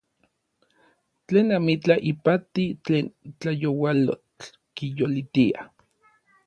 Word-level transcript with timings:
Tlen 1.31 1.51
amitlaj 1.57 1.97
ipati 2.13 2.65
tlen 2.85 3.13
tlayoualotl 3.39 4.51
kiyolitia. 4.75 5.71